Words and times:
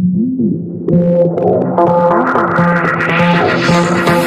Thank 0.00 0.40
you. 4.08 4.19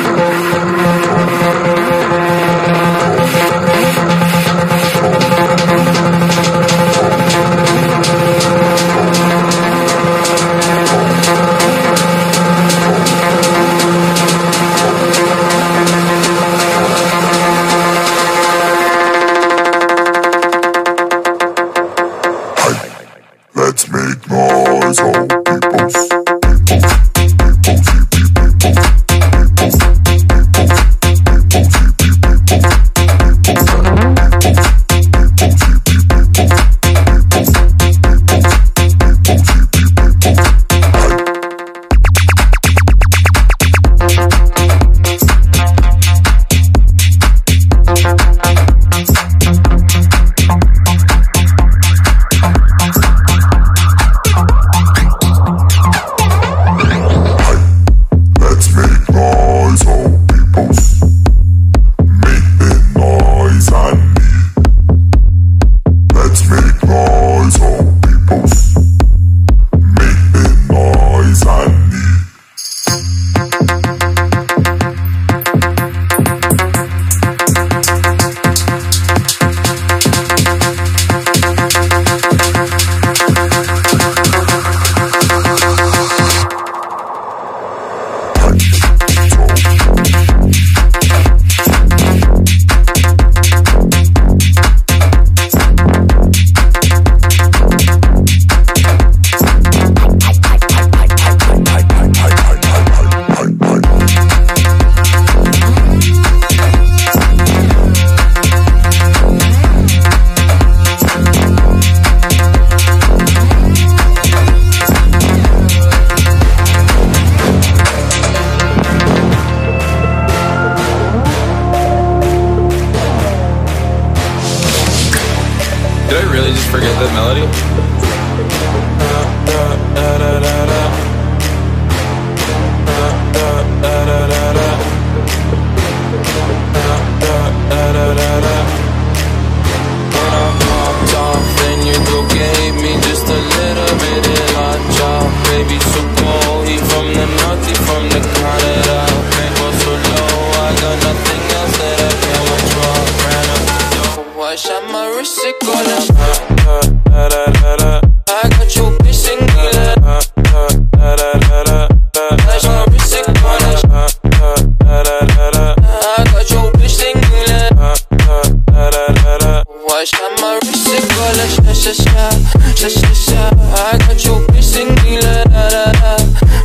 I 170.04 170.06
shot 170.06 170.42
my 170.42 170.60
wrist 170.66 170.92
and 170.92 171.10
call 171.12 171.40
it 171.40 171.50
sha 171.56 171.72
sha 171.72 171.94
sha 171.96 172.28
sha 172.76 172.90
sha 172.90 173.14
sha. 173.14 173.42
I 173.72 173.98
got 174.00 174.20
your 174.26 174.42
bitch 174.52 174.64
singing 174.76 175.22
la 175.24 175.44
la 175.48 175.64
la 175.72 175.86
la 176.04 176.18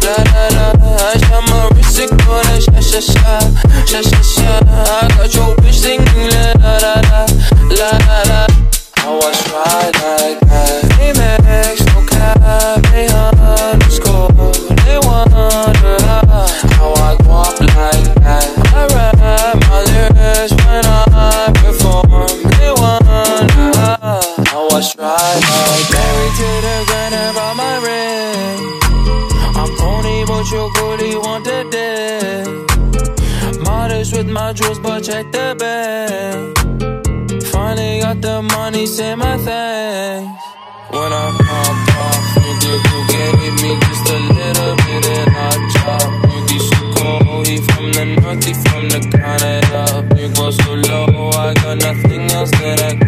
la 0.02 0.16
la 0.34 0.72
la. 0.82 0.96
I 1.06 1.18
shot 1.22 1.46
my 1.46 1.70
wrist 1.70 2.00
and 2.00 2.18
call 2.18 2.42
la 2.42 2.58
sha 2.58 2.80
sha 2.80 2.98
sha 2.98 3.38
sha 3.86 4.02
sha 4.02 4.22
sha. 4.22 4.58
I 4.66 5.06
got 5.14 5.32
your 5.32 5.47
with 34.18 34.30
my 34.30 34.52
jewels, 34.52 34.80
but 34.80 35.00
check 35.04 35.30
the 35.30 35.54
bag. 35.58 36.58
Finally 37.52 38.00
got 38.00 38.20
the 38.20 38.42
money, 38.42 38.84
say 38.86 39.14
my 39.14 39.36
thanks. 39.38 40.44
When 40.90 41.12
I 41.12 41.26
pop 41.46 41.76
off, 42.02 42.24
nigga, 42.42 42.72
you 42.88 43.00
gave 43.12 43.54
me 43.62 43.70
just 43.86 44.06
a 44.10 44.18
little 44.36 44.74
bit 44.82 45.06
and 45.18 45.30
I 45.36 45.50
drop. 45.72 46.08
Nigga, 46.30 46.58
so 46.68 46.78
cold, 46.96 47.46
he 47.46 47.56
from 47.58 47.86
the 47.92 48.04
north, 48.20 48.44
he 48.44 48.54
from 48.54 48.84
the 48.92 49.00
Canada. 49.14 49.82
Nigga, 50.14 50.46
so 50.58 50.72
low, 50.88 51.30
I 51.30 51.54
got 51.54 51.76
nothing 51.78 52.22
else 52.32 52.50
that 52.50 52.82
I 52.82 53.07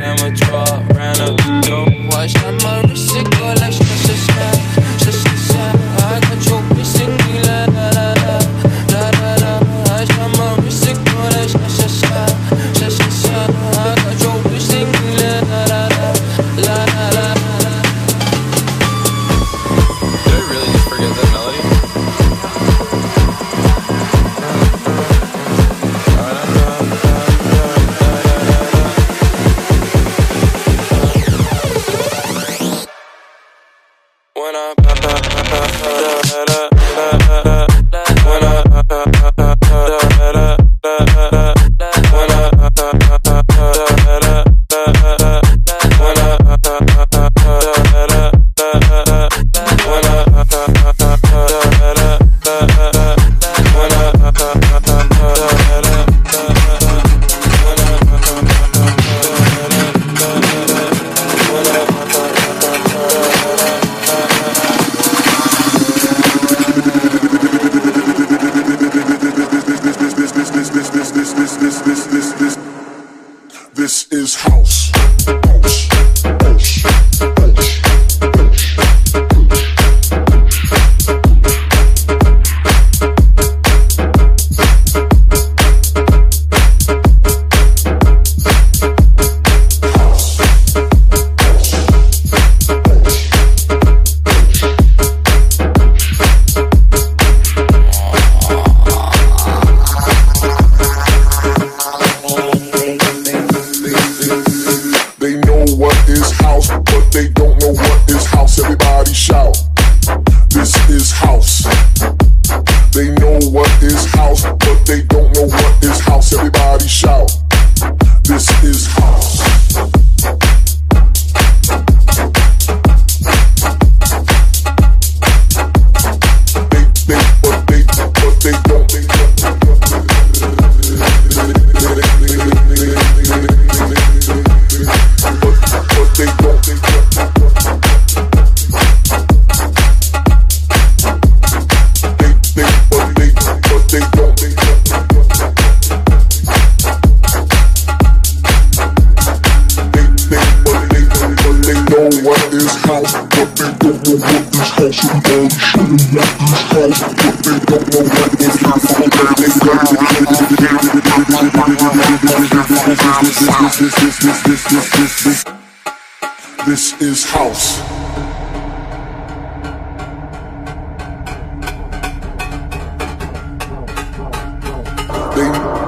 They 175.35 175.80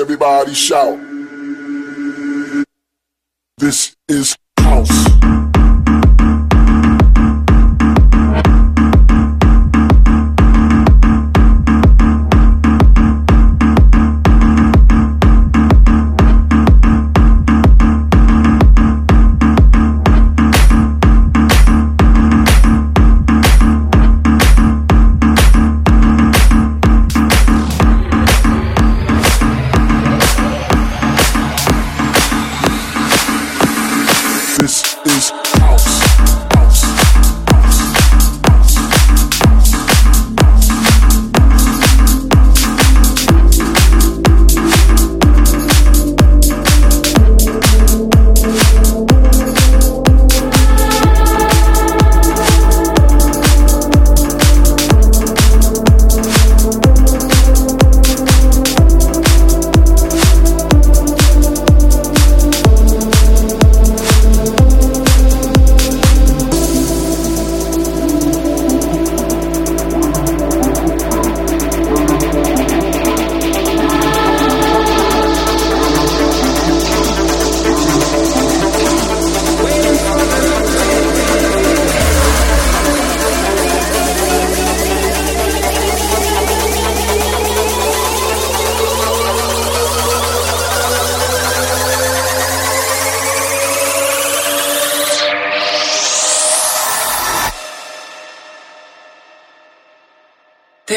Everybody 0.00 0.54
shout. 0.54 1.07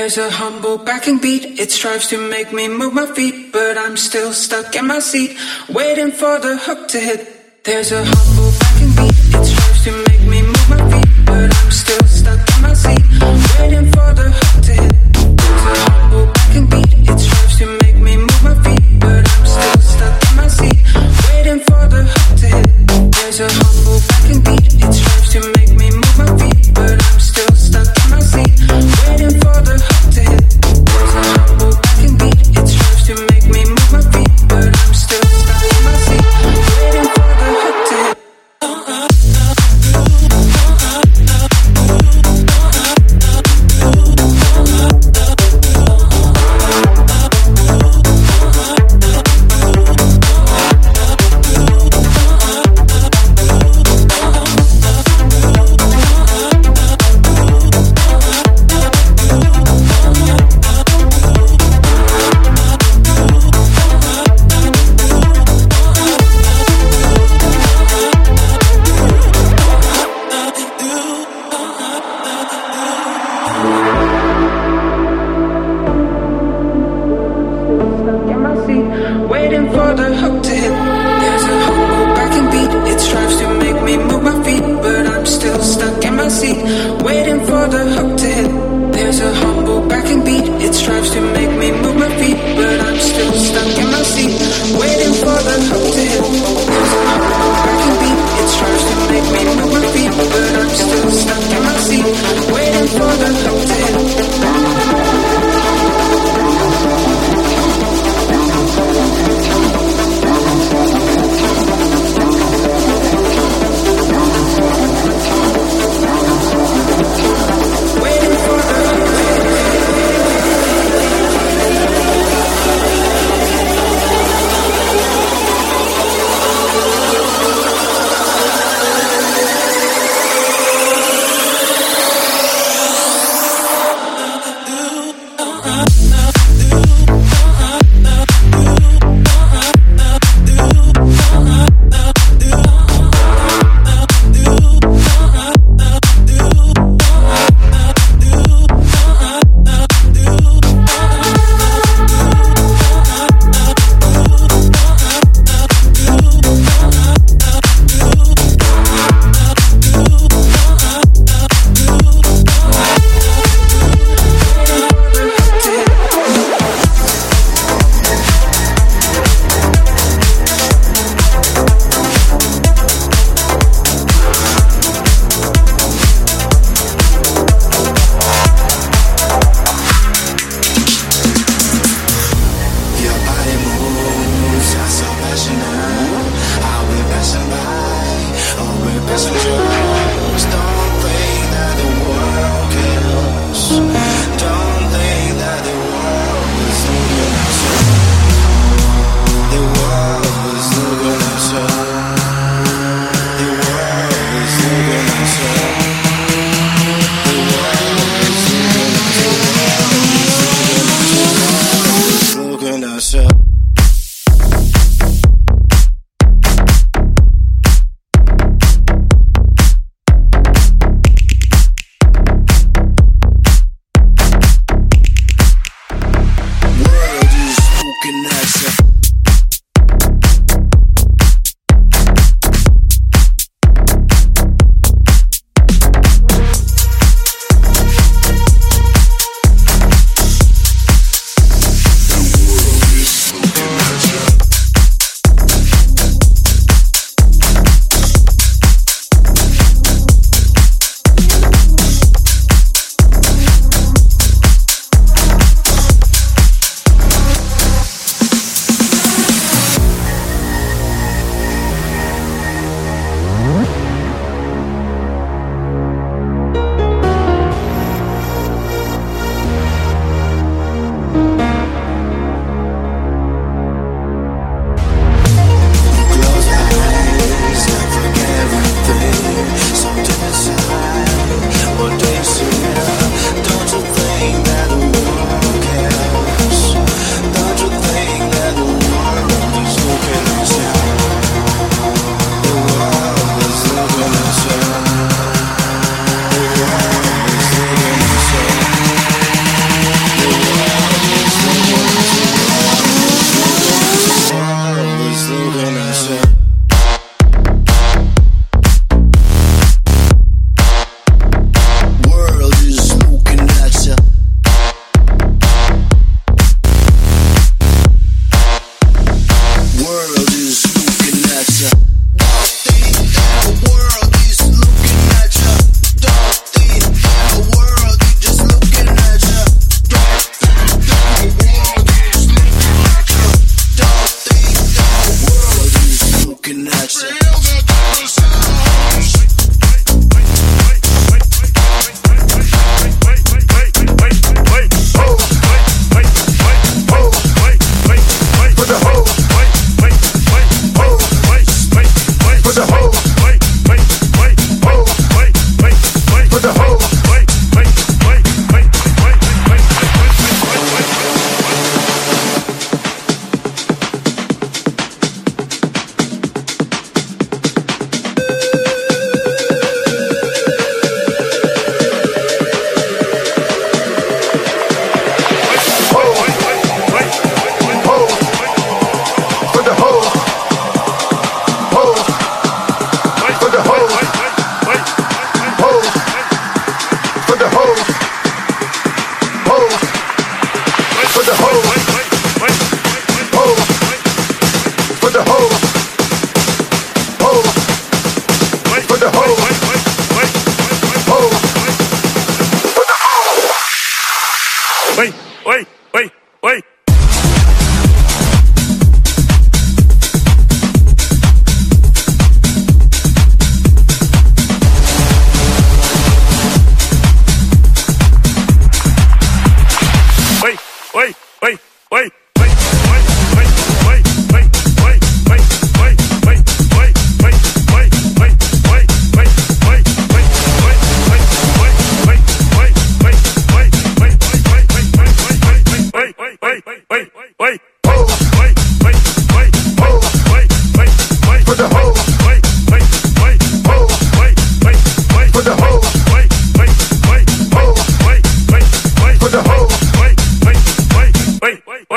There's 0.01 0.17
a 0.17 0.31
humble 0.31 0.79
backing 0.79 1.19
beat, 1.19 1.59
it 1.59 1.69
strives 1.71 2.07
to 2.07 2.17
make 2.17 2.51
me 2.51 2.67
move 2.67 2.91
my 2.91 3.05
feet, 3.13 3.53
but 3.53 3.77
I'm 3.77 3.95
still 3.95 4.33
stuck 4.33 4.75
in 4.75 4.87
my 4.87 4.97
seat, 4.97 5.37
waiting 5.69 6.11
for 6.11 6.39
the 6.39 6.57
hook 6.57 6.87
to 6.87 6.99
hit. 6.99 7.63
There's 7.63 7.91
a 7.91 8.03
humble 8.03 8.51
backing 8.59 8.93
beat, 8.97 9.13
it 9.13 9.45
strives 9.45 9.83
to 9.83 9.91
make 10.09 10.23
me 10.27 10.41
move 10.41 10.69
my 10.73 10.81
feet, 10.89 11.11
but 11.23 11.55
I'm 11.55 11.69
still 11.69 12.07
stuck 12.07 12.41
in 12.49 12.61
my 12.63 12.73
seat, 12.73 13.03
waiting 13.59 13.91
for 13.93 14.09
the 14.17 14.27
hook 14.33 14.63
to 14.65 14.73
hit. 14.81 14.95
There's 15.13 15.69
a 15.69 15.91
humble 15.93 16.25
backing 16.33 16.67
beat, 16.73 16.93
it 17.11 17.19
strives 17.19 17.57
to 17.59 17.65
make 17.83 17.97
me 17.97 18.17
move 18.17 18.43
my 18.43 18.55
feet, 18.63 18.99
but 18.99 19.21
I'm 19.21 19.45
still 19.45 19.81
stuck 19.93 20.17
in 20.25 20.35
my 20.35 20.47
seat, 20.47 20.79
waiting 21.29 21.59
for 21.69 21.81
the 21.93 22.01
hook 22.09 22.39
to 22.41 22.47
hit. 22.47 23.11
There's 23.13 23.39
a 23.39 23.70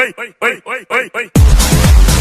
oi, 0.05 0.35
oi, 0.41 0.61
oi, 0.67 0.87
oi, 0.91 1.11
oi. 1.15 2.14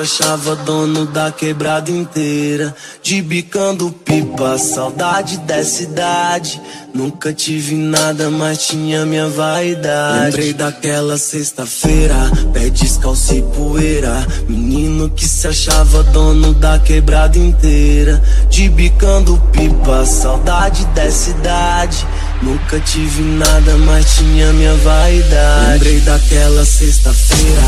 Achava 0.00 0.56
dono 0.56 1.06
da 1.06 1.30
quebrada 1.30 1.90
inteira. 1.90 2.74
De 3.02 3.20
bicando 3.22 3.90
pipa, 3.90 4.58
saudade 4.58 5.38
dessa 5.38 5.82
idade. 5.82 6.60
Nunca 6.94 7.32
tive 7.32 7.74
nada, 7.74 8.30
mas 8.30 8.66
tinha 8.66 9.06
minha 9.06 9.28
vaidade. 9.28 10.26
Lembrei 10.26 10.52
daquela 10.52 11.16
sexta-feira, 11.18 12.14
pé 12.52 12.68
descalço 12.70 13.34
e 13.34 13.42
poeira. 13.42 14.26
Menino 14.48 15.10
que 15.10 15.26
se 15.26 15.46
achava 15.46 16.02
dono 16.04 16.52
da 16.54 16.78
quebrada 16.78 17.38
inteira. 17.38 18.22
De 18.48 18.68
bicando 18.68 19.40
pipa, 19.52 20.04
saudade 20.04 20.84
dessa 20.86 21.30
idade. 21.30 22.06
Nunca 22.42 22.80
tive 22.80 23.22
nada, 23.22 23.76
mas 23.84 24.16
tinha 24.16 24.50
minha 24.54 24.74
vaidade. 24.76 25.72
Lembrei 25.72 26.00
daquela 26.00 26.64
sexta-feira. 26.64 27.60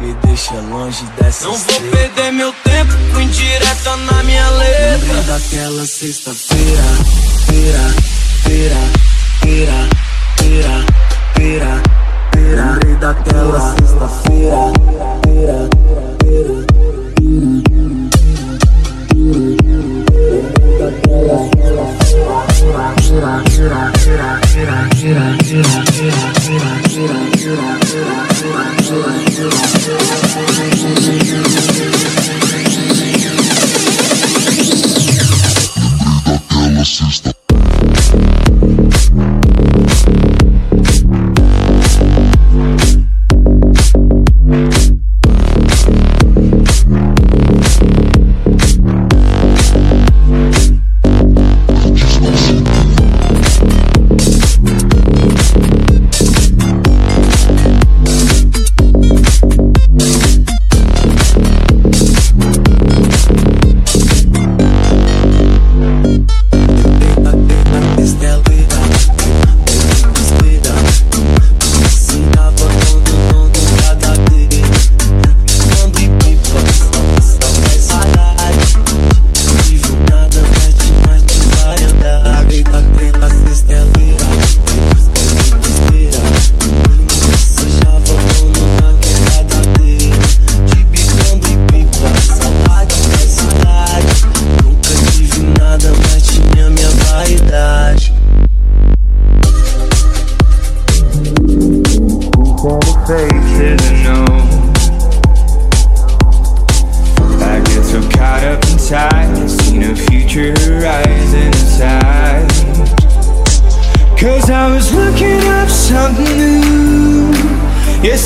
me 0.08 0.14
deixa 0.24 0.54
longe 0.54 1.04
dessa 1.18 1.44
Não 1.44 1.54
vou 1.54 1.80
perder 1.90 2.32
meu 2.32 2.52
tempo 2.64 2.92
com 3.12 3.20
indireta 3.20 3.96
na 3.96 4.22
minha 4.22 4.48
letra. 4.50 5.06
Lembra 5.06 5.22
daquela 5.22 5.86
sexta-feira 5.86 6.82
Feira, 7.46 7.78
feira, 8.42 8.76
feira, 9.40 9.88
feira, 10.38 10.86
feira, 11.34 11.82
feira. 12.34 12.72
Lembrei 12.72 12.96
daquela 12.96 13.76
sexta-feira. 13.76 14.97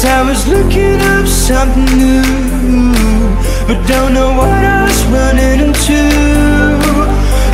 I 0.05 0.23
was 0.23 0.49
looking 0.49 1.01
up 1.01 1.27
something 1.29 1.85
new 1.97 2.93
But 3.69 3.87
don't 3.87 4.15
know 4.15 4.33
what 4.37 4.65
I 4.65 4.83
was 4.83 5.05
running 5.07 5.69
into. 5.69 6.03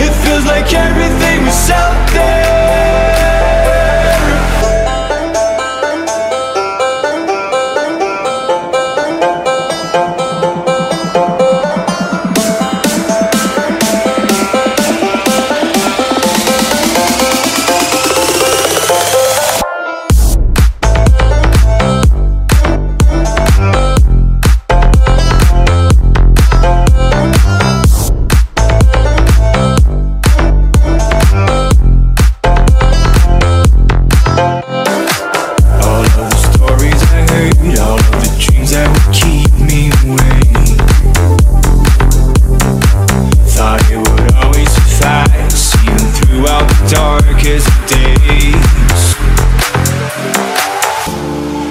It 0.00 0.12
feels 0.24 0.46
like 0.46 0.72
everything 0.72 1.44
was 1.44 1.70
out 1.70 2.10
there. 2.12 2.47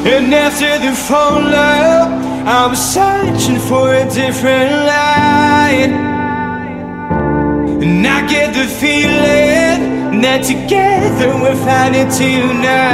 And 0.09 0.33
after 0.33 0.79
the 0.79 0.95
phone 0.95 1.51
love, 1.51 2.07
I 2.47 2.67
was 2.67 2.79
searching 2.79 3.59
for 3.59 3.93
a 3.93 4.05
different 4.09 4.71
light. 4.87 5.91
And 7.83 8.07
I 8.07 8.25
get 8.25 8.53
the 8.53 8.67
feeling 8.79 10.21
that 10.21 10.45
together 10.45 11.35
we're 11.41 11.59
finding 11.59 12.07
tonight. 12.07 12.87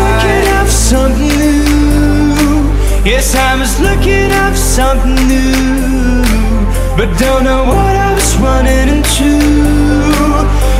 Looking 0.00 0.46
up 0.56 0.68
something 0.68 1.36
new. 1.36 2.64
Yes, 3.04 3.34
I 3.34 3.60
was 3.60 3.78
looking 3.78 4.32
up 4.32 4.56
something 4.56 5.20
new. 5.28 6.24
But 6.96 7.12
don't 7.20 7.44
know 7.44 7.64
what 7.68 7.94
I 7.94 8.14
was 8.14 8.36
running 8.38 8.88
into. 8.96 9.32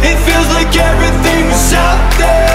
It 0.08 0.16
feels 0.24 0.48
like 0.56 0.72
everything 0.74 1.44
was 1.44 1.74
out 1.74 2.18
there. 2.18 2.49